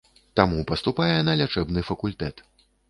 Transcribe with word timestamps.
Таму 0.39 0.63
паступае 0.71 1.13
на 1.29 1.37
лячэбны 1.43 1.87
факультэт. 1.93 2.45